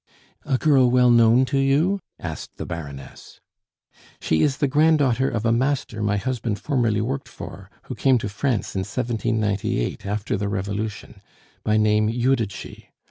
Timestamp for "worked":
7.01-7.29